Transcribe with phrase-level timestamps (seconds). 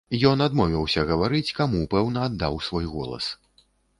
[0.29, 3.25] Ён адмовіўся гаварыць, каму пэўна аддаў свой голас.